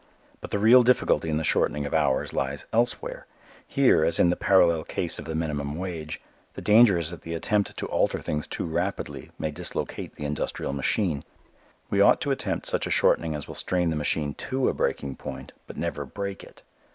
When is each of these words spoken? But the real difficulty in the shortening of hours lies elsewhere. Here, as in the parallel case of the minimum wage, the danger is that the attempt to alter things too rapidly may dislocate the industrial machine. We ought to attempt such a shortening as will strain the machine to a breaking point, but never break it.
But 0.39 0.49
the 0.49 0.57
real 0.57 0.81
difficulty 0.81 1.29
in 1.29 1.37
the 1.37 1.43
shortening 1.43 1.85
of 1.85 1.93
hours 1.93 2.33
lies 2.33 2.65
elsewhere. 2.73 3.27
Here, 3.67 4.03
as 4.03 4.17
in 4.17 4.31
the 4.31 4.35
parallel 4.35 4.83
case 4.83 5.19
of 5.19 5.25
the 5.25 5.35
minimum 5.35 5.77
wage, 5.77 6.19
the 6.55 6.61
danger 6.63 6.97
is 6.97 7.11
that 7.11 7.21
the 7.21 7.35
attempt 7.35 7.77
to 7.77 7.85
alter 7.85 8.19
things 8.19 8.47
too 8.47 8.65
rapidly 8.65 9.29
may 9.37 9.51
dislocate 9.51 10.15
the 10.15 10.25
industrial 10.25 10.73
machine. 10.73 11.23
We 11.91 12.01
ought 12.01 12.19
to 12.21 12.31
attempt 12.31 12.65
such 12.65 12.87
a 12.87 12.89
shortening 12.89 13.35
as 13.35 13.47
will 13.47 13.53
strain 13.53 13.91
the 13.91 13.95
machine 13.95 14.33
to 14.49 14.69
a 14.69 14.73
breaking 14.73 15.17
point, 15.17 15.51
but 15.67 15.77
never 15.77 16.03
break 16.03 16.43
it. 16.43 16.63